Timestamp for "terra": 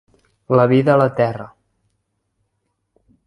1.19-1.45